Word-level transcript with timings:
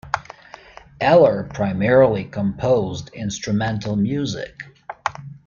Eller 0.99 1.43
primarily 1.53 2.23
composed 2.25 3.09
instrumental 3.13 3.95
music. 3.95 4.59